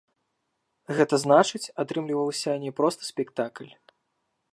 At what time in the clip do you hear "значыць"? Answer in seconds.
1.25-1.69